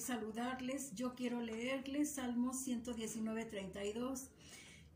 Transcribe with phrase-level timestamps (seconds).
[0.00, 0.94] saludarles.
[0.94, 4.28] Yo quiero leerles Salmos 119, 32.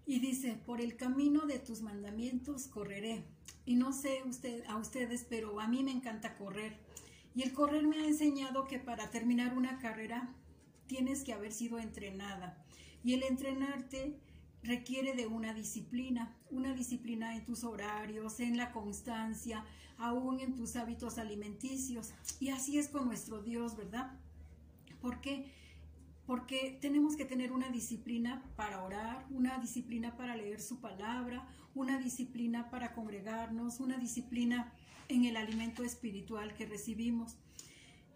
[0.07, 3.25] Y dice, por el camino de tus mandamientos correré.
[3.65, 6.79] Y no sé usted, a ustedes, pero a mí me encanta correr.
[7.35, 10.35] Y el correr me ha enseñado que para terminar una carrera
[10.87, 12.63] tienes que haber sido entrenada.
[13.05, 14.19] Y el entrenarte
[14.63, 19.65] requiere de una disciplina, una disciplina en tus horarios, en la constancia,
[19.99, 22.13] aún en tus hábitos alimenticios.
[22.41, 24.13] Y así es con nuestro Dios, ¿verdad?
[25.03, 25.53] ¿Por qué?
[26.27, 31.99] Porque tenemos que tener una disciplina para orar, una disciplina para leer su palabra, una
[31.99, 34.73] disciplina para congregarnos, una disciplina
[35.09, 37.37] en el alimento espiritual que recibimos.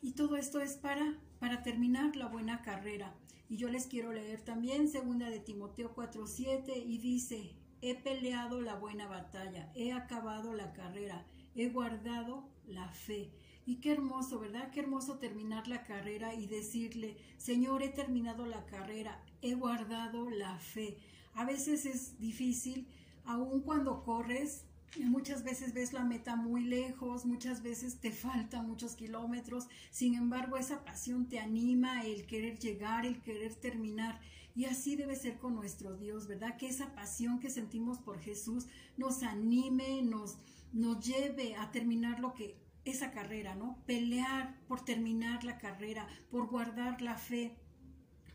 [0.00, 3.12] Y todo esto es para, para terminar la buena carrera.
[3.48, 8.76] Y yo les quiero leer también segunda de Timoteo 4:7 y dice, he peleado la
[8.76, 13.32] buena batalla, he acabado la carrera, he guardado la fe.
[13.66, 14.70] Y qué hermoso, ¿verdad?
[14.70, 20.56] Qué hermoso terminar la carrera y decirle, Señor, he terminado la carrera, he guardado la
[20.58, 20.96] fe.
[21.34, 22.86] A veces es difícil,
[23.24, 24.64] aun cuando corres,
[25.04, 30.56] Muchas veces ves la meta muy lejos, muchas veces te faltan muchos kilómetros, sin embargo
[30.56, 34.20] esa pasión te anima, el querer llegar, el querer terminar.
[34.54, 36.56] Y así debe ser con nuestro Dios, ¿verdad?
[36.56, 40.38] Que esa pasión que sentimos por Jesús nos anime, nos,
[40.72, 42.56] nos lleve a terminar lo que
[42.86, 43.82] esa carrera, ¿no?
[43.84, 47.56] Pelear por terminar la carrera, por guardar la fe,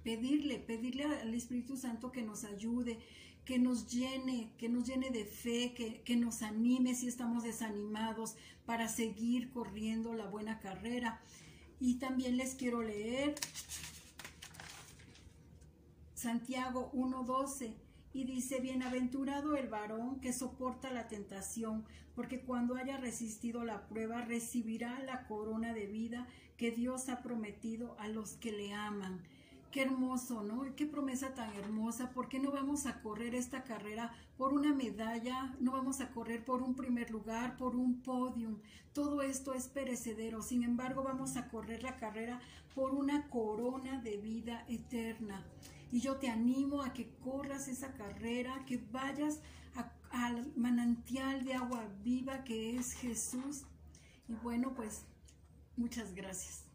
[0.04, 3.00] pedirle, pedirle al Espíritu Santo que nos ayude,
[3.46, 8.36] que nos llene, que nos llene de fe, que, que nos anime si estamos desanimados
[8.66, 11.22] para seguir corriendo la buena carrera.
[11.80, 13.36] Y también les quiero leer
[16.14, 17.74] Santiago 1.12
[18.14, 24.22] y dice, bienaventurado el varón que soporta la tentación, porque cuando haya resistido la prueba
[24.22, 26.28] recibirá la corona de vida
[26.58, 29.22] que Dios ha prometido a los que le aman.
[29.72, 30.66] Qué hermoso, ¿no?
[30.76, 32.12] Qué promesa tan hermosa.
[32.12, 35.56] ¿Por qué no vamos a correr esta carrera por una medalla?
[35.62, 38.58] No vamos a correr por un primer lugar, por un podium.
[38.92, 40.42] Todo esto es perecedero.
[40.42, 42.42] Sin embargo, vamos a correr la carrera
[42.76, 45.46] por una corona de vida eterna.
[45.92, 49.40] Y yo te animo a que corras esa carrera, que vayas
[50.12, 53.64] al manantial de agua viva que es Jesús.
[54.28, 55.04] Y bueno, pues
[55.76, 56.71] muchas gracias.